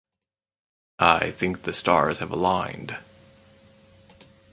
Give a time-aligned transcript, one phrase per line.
[0.97, 2.97] I think the stars have aligned.